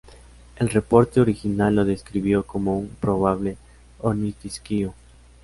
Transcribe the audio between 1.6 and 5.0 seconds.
lo describió como un "probable ornitisquio".